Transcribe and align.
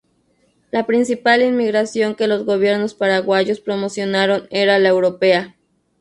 La 0.71 0.87
principal 0.87 1.43
inmigración 1.43 2.15
que 2.15 2.25
los 2.27 2.43
gobiernos 2.43 2.95
paraguayos 2.95 3.59
promocionaron 3.59 4.47
era 4.49 4.79
la 4.79 4.89
europea. 4.89 5.55